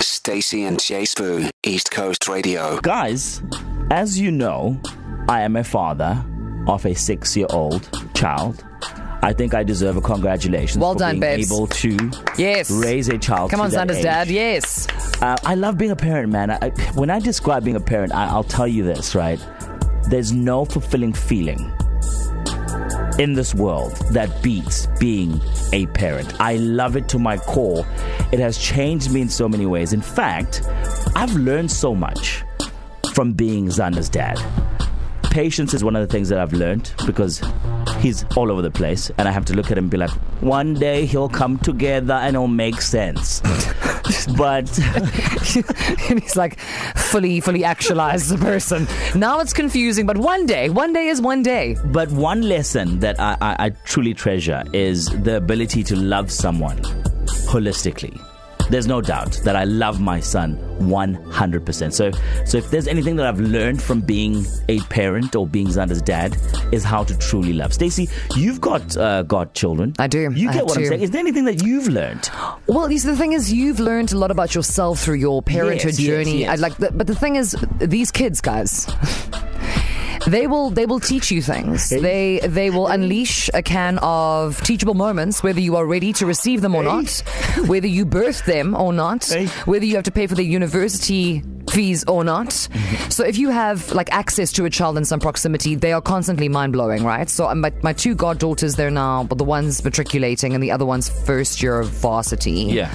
[0.00, 2.78] Stacy and Jay Spoo, East Coast Radio.
[2.80, 3.42] Guys,
[3.90, 4.80] as you know,
[5.28, 6.24] I am a father
[6.68, 8.64] of a six year old child.
[9.22, 11.50] I think I deserve a congratulations Well for done, being babes.
[11.52, 12.70] able to Yes.
[12.70, 13.50] raise a child.
[13.50, 14.28] Come to on, that Xander's dad.
[14.28, 14.86] Yes.
[15.20, 16.52] Uh, I love being a parent, man.
[16.52, 19.40] I, when I describe being a parent, I, I'll tell you this, right?
[20.08, 21.72] There's no fulfilling feeling
[23.18, 25.40] in this world that beats being
[25.72, 26.40] a parent.
[26.40, 27.84] I love it to my core.
[28.32, 29.92] It has changed me in so many ways.
[29.92, 30.62] In fact,
[31.14, 32.44] I've learned so much
[33.12, 34.38] from being Xander's dad.
[35.24, 37.42] Patience is one of the things that I've learned because
[37.98, 40.10] he's all over the place, and I have to look at him and be like,
[40.40, 43.42] one day he'll come together and it'll make sense.
[44.36, 44.68] but
[46.08, 46.58] he's like
[46.96, 48.86] fully, fully actualized person.
[49.14, 51.76] Now it's confusing, but one day, one day is one day.
[51.86, 56.78] But one lesson that I, I, I truly treasure is the ability to love someone
[57.48, 58.18] holistically.
[58.70, 61.92] There's no doubt that I love my son 100%.
[61.92, 62.10] So,
[62.44, 66.36] so if there's anything that I've learned from being a parent or being Xander's dad,
[66.72, 67.72] is how to truly love.
[67.72, 69.94] Stacey, you've got uh, godchildren.
[69.98, 70.30] I do.
[70.32, 71.00] You I get what I'm saying.
[71.00, 72.30] Is there anything that you've learned?
[72.66, 75.92] Well, you see, the thing is, you've learned a lot about yourself through your parenthood
[75.92, 76.40] Yes, yes, journey.
[76.40, 76.50] yes.
[76.50, 78.86] I like, the, but the thing is, these kids, guys.
[80.28, 81.88] They will they will teach you things.
[81.88, 86.60] They they will unleash a can of teachable moments, whether you are ready to receive
[86.60, 87.10] them or not,
[87.66, 89.30] whether you birth them or not,
[89.64, 92.48] whether you have to pay for their university fees or not.
[92.48, 93.10] Mm-hmm.
[93.10, 96.48] So if you have like access to a child in some proximity, they are constantly
[96.48, 97.28] mind blowing, right?
[97.28, 100.84] So um, my my two goddaughters, they're now, but the one's matriculating and the other
[100.84, 102.64] one's first year of varsity.
[102.64, 102.94] Yeah.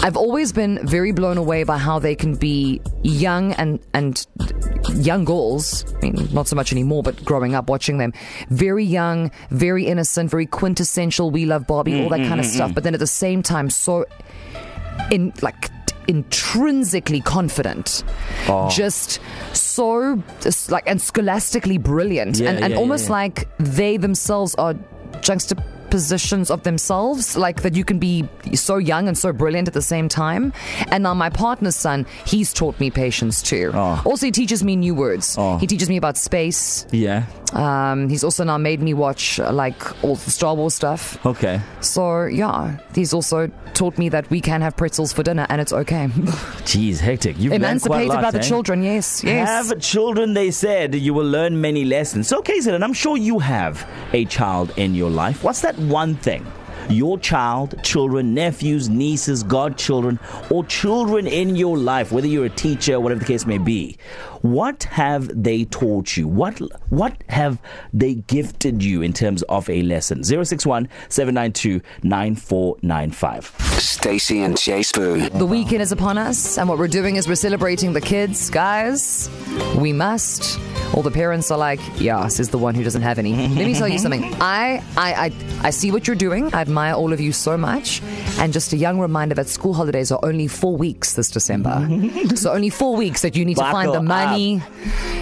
[0.00, 4.24] I've always been very blown away by how they can be young and and
[4.94, 5.84] young girls.
[5.96, 8.12] I mean, not so much anymore, but growing up watching them,
[8.50, 11.30] very young, very innocent, very quintessential.
[11.30, 12.70] We love Barbie, all that mm, kind of mm, stuff.
[12.70, 12.74] Mm.
[12.74, 14.06] But then at the same time, so
[15.10, 15.70] in like
[16.08, 18.02] intrinsically confident,
[18.48, 18.68] oh.
[18.70, 19.20] just
[19.52, 24.54] so just like and scholastically brilliant, Yeah, and, and yeah, almost yeah, like they themselves
[24.56, 24.74] are
[25.88, 29.82] juxtapositions of themselves, like that you can be so young and so brilliant at the
[29.82, 30.52] same time.
[30.90, 33.70] And now my partner's son, he's taught me patience too.
[33.74, 34.02] Oh.
[34.04, 35.36] Also, he teaches me new words.
[35.38, 35.58] Oh.
[35.58, 36.86] He teaches me about space.
[36.90, 37.24] Yeah.
[37.54, 41.24] Um, he's also now made me watch like all the Star Wars stuff.
[41.24, 41.60] Okay.
[41.80, 45.72] So yeah, he's also taught me that we can have pretzels for dinner and it's
[45.72, 46.06] okay.
[46.64, 47.38] Jeez, hectic.
[47.38, 48.42] You've learned quite a Emancipated lot, by the eh?
[48.42, 49.48] children, yes, yes.
[49.48, 52.28] Have children, they said, you will learn many lessons.
[52.28, 55.42] So, okay, and I'm sure you have a child in your life.
[55.42, 56.44] What's that one thing?
[56.88, 60.18] Your child, children, nephews, nieces, godchildren,
[60.50, 63.98] or children in your life, whether you're a teacher, whatever the case may be,
[64.42, 66.28] what have they taught you?
[66.28, 66.60] What
[66.90, 67.58] what have
[67.92, 70.22] they gifted you in terms of a lesson?
[70.22, 73.54] 061 792 9495.
[73.80, 75.30] Stacy and Jay Spoo.
[75.38, 78.50] The weekend is upon us, and what we're doing is we're celebrating the kids.
[78.50, 79.28] Guys,
[79.76, 80.58] we must.
[80.94, 83.34] All the parents are like, Yas is the one who doesn't have any.
[83.48, 84.34] Let me tell you something.
[84.40, 85.32] I, I, I,
[85.62, 86.52] I see what you're doing.
[86.54, 88.02] I admire all of you so much.
[88.38, 91.88] And just a young reminder that school holidays are only four weeks this December.
[92.34, 94.62] so only four weeks that you need to find the money,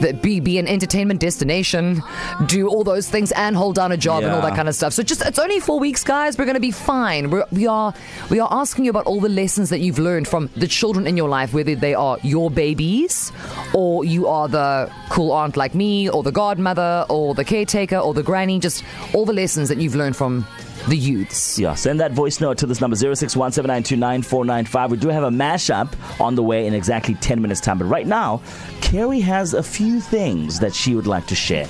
[0.00, 2.02] that be, be an entertainment destination,
[2.46, 4.92] do all those things, and hold down a job and all that kind of stuff.
[4.92, 6.38] So just it's only four weeks, guys.
[6.38, 7.30] We're going to be fine.
[7.30, 7.94] We're, we are
[8.30, 11.16] we are asking you about all the lessons that you've learned from the children in
[11.16, 13.32] your life, whether they are your babies
[13.74, 18.14] or you are the cool aunt like me, or the godmother, or the caretaker, or
[18.14, 18.58] the granny.
[18.58, 20.46] Just all the lessons that you've learned from
[20.86, 21.58] the youths.
[21.58, 24.90] Yeah, send that voice note to this number 0617929495.
[24.90, 27.78] We do have a mashup on the way in exactly 10 minutes time.
[27.78, 28.40] But right now,
[28.80, 31.66] Carrie has a few things that she would like to share.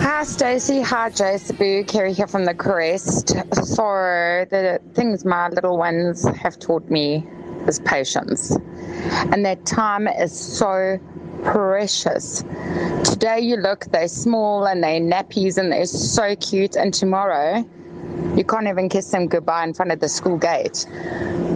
[0.00, 0.80] Hi, Stacey.
[0.82, 1.84] Hi, Jay Sabu.
[1.84, 3.28] Kerry here from the Crest.
[3.52, 7.24] So, the things my little ones have taught me
[7.66, 8.50] is patience.
[9.32, 10.98] And that time is so
[11.44, 12.42] precious.
[13.04, 16.76] Today, you look, they're small and they're nappies and they're so cute.
[16.76, 17.64] And tomorrow,
[18.36, 20.86] you can't even kiss them goodbye in front of the school gate.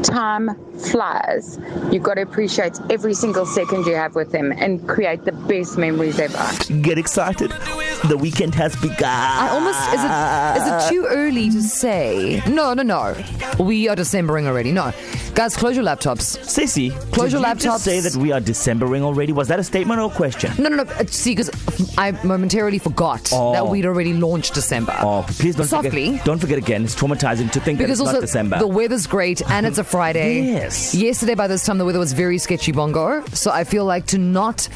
[0.03, 1.59] Time flies.
[1.93, 5.77] You've got to appreciate every single second you have with them and create the best
[5.77, 6.39] memories ever.
[6.81, 7.53] Get excited.
[8.09, 9.05] The weekend has begun.
[9.11, 12.43] I almost is it is it too early to say?
[12.49, 13.15] No, no, no.
[13.63, 14.73] We are Decembering already.
[14.73, 14.93] No,
[15.35, 16.39] guys, close your laptops.
[16.39, 19.33] Sissy, Close did your you just say that we are Decembering already?
[19.33, 20.51] Was that a statement or a question?
[20.59, 20.91] No, no, no.
[20.91, 21.51] uh, See, because
[21.99, 23.53] I momentarily forgot Oh.
[23.53, 24.97] that we'd already launched December.
[25.01, 26.07] Oh, please don't Softly.
[26.13, 26.25] forget.
[26.25, 26.85] Don't forget again.
[26.85, 28.59] It's traumatizing to think Because that it's also not December.
[28.59, 30.41] the weather's great and it's a Friday.
[30.43, 30.95] Yes.
[30.95, 33.23] Yesterday by this time the weather was very sketchy bongo.
[33.35, 34.69] So I feel like to not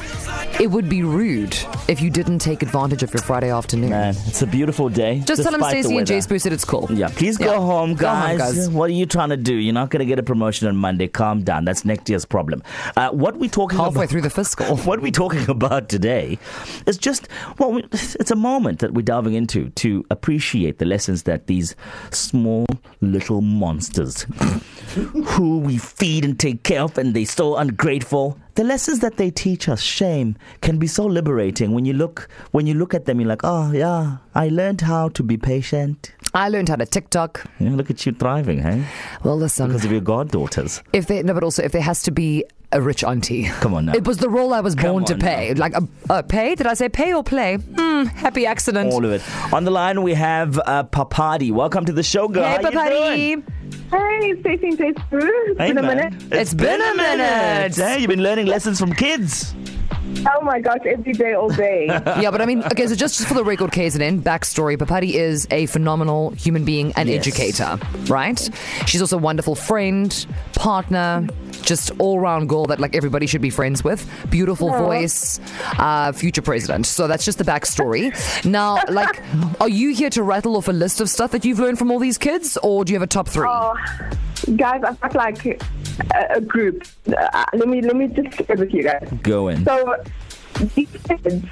[0.59, 1.57] it would be rude
[1.87, 3.91] if you didn't take advantage of your Friday afternoon.
[3.91, 5.19] Man, it's a beautiful day.
[5.25, 6.05] Just tell them Stacey and.
[6.05, 6.87] Jay Spoo said it's cool.
[6.91, 7.57] Yeah, please go Yeah.
[7.59, 8.55] home, Go home, guys.
[8.55, 8.69] guys.
[8.69, 9.55] What are you trying to do?
[9.55, 10.67] You're not going to get a promotion.
[10.67, 11.07] on Monday.
[11.07, 11.63] Calm down.
[11.65, 12.61] That's next year's problem.
[12.97, 14.75] Uh, what we talking Halfway about, through the fiscal.
[14.85, 16.37] What we're talking about today
[16.85, 17.27] is just
[17.57, 21.75] well, we- it's a moment that we're delving into to appreciate the lessons that these
[22.11, 22.65] small
[23.01, 24.23] little monsters,
[25.35, 28.37] who we feed and take care of, and they're so ungrateful.
[28.55, 31.73] The lessons that they teach us, shame, can be so liberating.
[31.73, 35.09] When you look, when you look at them, you're like, oh yeah, I learned how
[35.09, 36.13] to be patient.
[36.33, 37.43] I learned how to TikTok.
[37.59, 38.85] Yeah, look at you thriving, hey?
[39.25, 40.81] Well, listen, Because of your goddaughters.
[40.93, 43.43] if they no, but also if there has to be a rich auntie.
[43.59, 43.93] Come on now.
[43.93, 45.53] It was the role I was Come born to pay.
[45.53, 46.55] Like, a, uh, pay?
[46.55, 47.55] Did I say pay or play?
[47.57, 48.91] Hmm, happy accident.
[48.91, 49.21] All of it.
[49.53, 51.51] On the line, we have uh, Papadi.
[51.51, 52.43] Welcome to the show, girl.
[52.43, 53.41] hey, How you doing?
[53.43, 53.53] Papadi.
[53.91, 55.19] Hey, Stacey and Jace Boo.
[55.47, 55.97] It's Hey, been a man.
[55.97, 56.13] minute.
[56.31, 57.75] It's been a minute.
[57.75, 59.53] Hey, you've been learning lessons from kids.
[60.27, 61.85] Oh my gosh, every day, all day.
[62.19, 65.65] yeah, but I mean, okay, so just for the record, KZN, backstory, Papadi is a
[65.67, 67.19] phenomenal human being and Yes.
[67.27, 67.77] educator,
[68.07, 68.49] right?
[68.87, 71.27] She's also a wonderful friend, partner,
[71.65, 74.07] just all round girl that like everybody should be friends with.
[74.29, 75.39] Beautiful voice,
[75.77, 76.85] uh, future president.
[76.85, 78.13] So that's just the backstory.
[78.45, 79.21] Now, like,
[79.59, 81.99] are you here to rattle off a list of stuff that you've learned from all
[81.99, 83.47] these kids, or do you have a top three?
[83.47, 83.75] oh,
[84.55, 85.57] guys, I've got like a,
[86.35, 86.83] a group.
[87.07, 89.09] Uh, let me let me just share with you guys.
[89.23, 89.65] Go in.
[89.65, 90.03] So
[90.75, 91.45] these kids,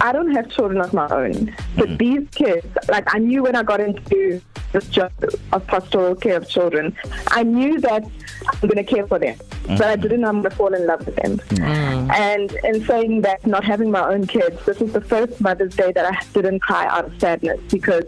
[0.00, 3.62] I don't have children of my own, but these kids, like I knew when I
[3.62, 4.40] got into
[4.72, 5.12] this job
[5.52, 6.96] of pastoral care of children,
[7.28, 8.04] I knew that
[8.52, 9.36] I'm going to care for them,
[9.66, 10.02] but I mm.
[10.02, 11.38] didn't know I'm going to fall in love with them.
[11.38, 12.12] Mm.
[12.12, 15.92] And in saying that, not having my own kids, this is the first Mother's Day
[15.92, 18.04] that I didn't cry out of sadness because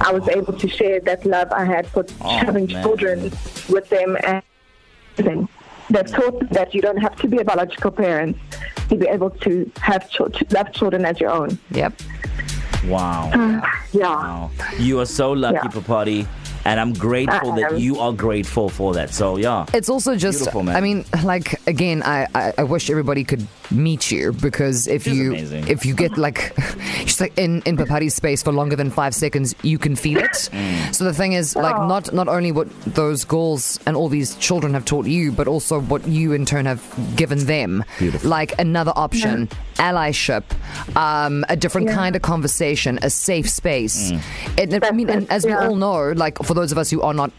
[0.00, 2.82] I was able to share that love I had for oh, having man.
[2.82, 3.32] children
[3.68, 4.42] with them and
[5.18, 5.48] everything.
[5.90, 8.36] They've taught that you don't have to be a biological parent
[8.88, 11.58] to be able to have chil- to love children as your own.
[11.70, 12.00] Yep.
[12.86, 13.62] Wow.
[13.92, 14.08] Yeah.
[14.08, 14.50] wow.
[14.78, 15.70] You are so lucky, Yeah.
[15.70, 16.26] Papadi.
[16.64, 19.10] And I'm grateful that um, you are grateful for that.
[19.10, 19.66] So, yeah.
[19.74, 20.76] It's also just, Beautiful, man.
[20.76, 25.16] I mean, like again, I, I, I wish everybody could meet you because if She's
[25.16, 25.68] you amazing.
[25.68, 26.54] if you get like
[27.04, 30.50] just like in in Papadi's space for longer than five seconds, you can feel it.
[30.62, 30.94] Mm.
[30.94, 34.74] So the thing is, like, not not only what those girls and all these children
[34.74, 36.82] have taught you, but also what you in turn have
[37.16, 37.84] given them.
[37.98, 38.28] Beautiful.
[38.28, 40.44] Like another option, allyship,
[40.96, 44.12] um, a different kind of conversation, a safe space.
[44.12, 44.72] Mm.
[44.74, 47.14] And, I mean, and as we all know, like for those of us who are
[47.14, 47.32] not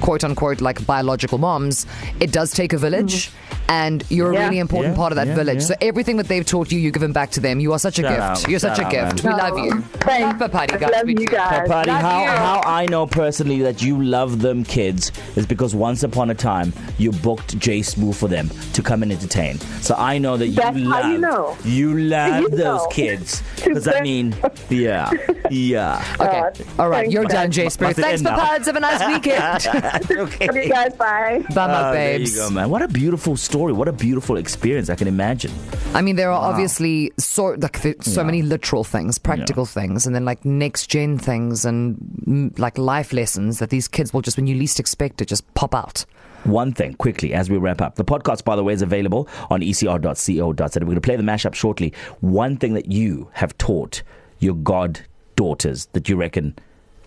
[0.00, 1.86] quote unquote like biological moms,
[2.20, 3.30] it does take a village.
[3.68, 4.92] And you're a really important.
[4.94, 5.58] Yeah, part of that yeah, village.
[5.60, 5.64] yeah.
[5.66, 7.60] So everything that they've taught you, you give them back to them.
[7.60, 8.20] You are such a Shout gift.
[8.44, 9.24] out, You're such shout a gift.
[9.24, 9.34] man.
[9.36, 9.80] We love you.
[10.00, 10.40] Thanks.
[10.40, 10.90] Love Papadi, guys.
[10.92, 11.68] love you guys.
[11.68, 12.28] Papadi, Love how, you.
[12.28, 16.72] how I know personally that you love them kids is because once upon a time
[16.98, 19.58] you booked J Smooth for them to come and entertain.
[19.80, 21.56] So I know that you That's love how you know.
[21.64, 22.86] you love You those know.
[22.88, 23.42] kids.
[23.64, 24.36] Because I mean,
[24.68, 25.10] yeah,
[25.50, 26.04] yeah.
[26.20, 26.40] Okay.
[26.40, 26.60] God.
[26.78, 27.10] All right.
[27.10, 27.96] You're done, Jay Must Spirit.
[27.96, 28.36] Thanks, end now?
[28.38, 28.66] Papads.
[28.66, 30.18] Have a nice weekend.
[30.20, 30.46] okay.
[30.46, 30.92] Love you guys.
[30.94, 31.42] Bye.
[31.54, 32.68] Bye, my Oh, there you go, man.
[32.68, 33.53] What a beautiful story.
[33.54, 34.90] What a beautiful experience.
[34.90, 35.52] I can imagine.
[35.94, 38.22] I mean, there are obviously so like so Yeah.
[38.26, 41.96] many literal things, practical things, and then like next gen things and
[42.26, 45.52] mm, like life lessons that these kids will just, when you least expect it, just
[45.54, 46.04] pop out.
[46.44, 47.94] One thing quickly as we wrap up.
[47.94, 50.80] The podcast, by the way, is available on ecr.co.za.
[50.80, 51.92] We're going to play the mashup shortly.
[52.20, 54.02] One thing that you have taught
[54.40, 55.00] your god
[55.36, 56.54] daughters that you reckon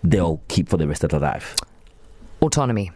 [0.02, 1.54] they'll keep for the rest of their life.
[2.40, 2.90] Autonomy.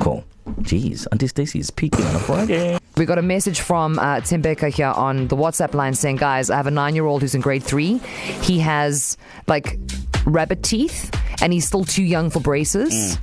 [0.00, 0.24] Cool.
[0.60, 2.78] Jeez, Auntie Stacey is peaking on a Friday.
[2.96, 6.50] We got a message from uh, Tim Baker here on the WhatsApp line saying, guys,
[6.50, 7.98] I have a nine year old who's in grade three.
[8.42, 9.16] He has
[9.46, 9.78] like
[10.26, 11.10] rabbit teeth
[11.42, 13.18] and he's still too young for braces.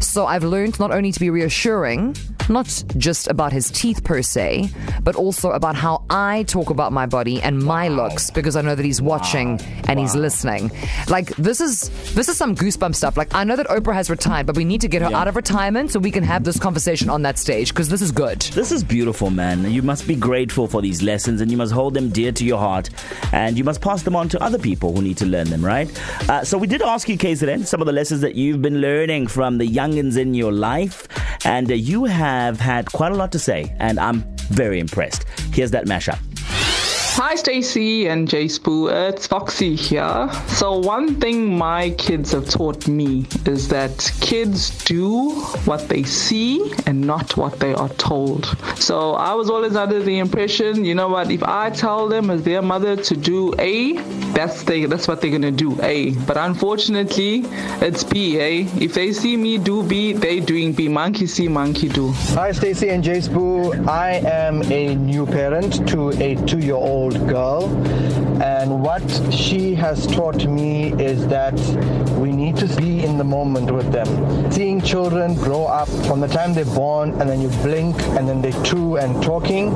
[0.00, 2.16] So I've learned not only to be reassuring,
[2.48, 4.68] not just about his teeth per se,
[5.02, 8.74] but also about how I talk about my body and my looks because I know
[8.74, 10.70] that he's watching and he's listening.
[11.08, 13.16] Like this is this is some goosebump stuff.
[13.16, 15.18] Like I know that Oprah has retired, but we need to get her Yeah.
[15.20, 18.12] out of retirement so we can have this conversation on that stage because this is
[18.12, 18.40] good.
[18.54, 19.70] This is beautiful, man.
[19.70, 22.58] You must be grateful for these lessons and you must hold them dear to your
[22.58, 22.90] heart
[23.32, 25.88] and you must pass them on to other people who need to learn them, right?
[26.28, 29.26] Uh, so, we did ask you, KZN, some of the lessons that you've been learning
[29.26, 31.06] from the youngins in your life,
[31.44, 35.24] and uh, you have had quite a lot to say, and I'm very impressed.
[35.52, 36.18] Here's that mashup.
[37.18, 40.28] Hi Stacy and Jay Spoo, it's Foxy here.
[40.48, 45.30] So one thing my kids have taught me is that kids do
[45.64, 48.44] what they see and not what they are told.
[48.76, 52.42] So I was always under the impression, you know what, if I tell them as
[52.42, 53.94] their mother to do A,
[54.34, 56.10] that's they that's what they're gonna do, A.
[56.26, 57.44] But unfortunately
[57.80, 58.64] it's B, A.
[58.78, 60.86] If they see me do B, they doing B.
[60.88, 62.12] Monkey see, monkey do.
[62.34, 63.88] Hi, Stacy and Jace Spoo.
[63.88, 66.74] I am a new parent to a two year
[67.06, 67.64] old old girl.
[68.42, 71.54] And what she has taught me is that
[72.18, 74.08] we need to be in the moment with them.
[74.52, 78.42] Seeing children grow up from the time they're born and then you blink and then
[78.42, 79.72] they're two and talking.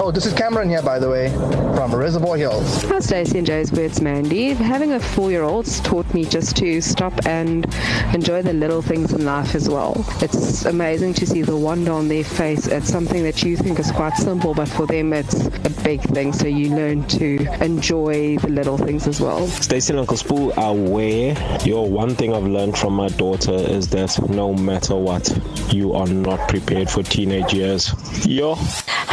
[0.00, 1.30] Oh, this is Cameron here, by the way,
[1.74, 2.82] from Reservoir Hills.
[2.84, 4.50] Hi, Stacey and Joe's It's Mandy.
[4.50, 7.66] Having a four year old taught me just to stop and
[8.14, 10.04] enjoy the little things in life as well.
[10.20, 13.90] It's amazing to see the wonder on their face at something that you think is
[13.90, 16.32] quite simple, but for them it's a big thing.
[16.32, 19.46] So you learn to enjoy the little things as well.
[19.46, 21.34] Stacey and Uncle Spoo are aware.
[21.64, 25.28] Yo, one thing I've learned from my daughter is that no matter what,
[25.72, 27.92] you are not prepared for teenage years.
[28.26, 28.56] Yo.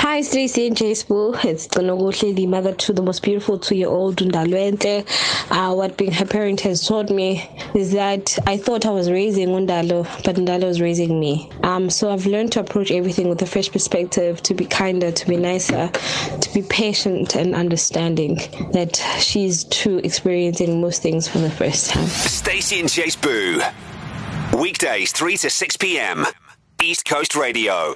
[0.02, 1.44] Hi, Stacey and J Spoo.
[1.46, 5.06] It's Gonoguhle, the mother to the most beautiful two year old Undalwente.
[5.52, 9.50] Uh, what being her parent has taught me is that I thought I was raising
[9.50, 11.52] Undalo, but Undalo was raising me.
[11.64, 15.28] Um, so I've learned to approach everything with a fresh perspective, to be kinder, to
[15.28, 18.36] be nicer, to be patient and understanding
[18.72, 22.08] that she's too experiencing most things for the first time.
[22.08, 23.62] Stacey and Chase Boo.
[24.58, 26.26] Weekdays 3 to 6 p.m.
[26.82, 27.96] East Coast Radio.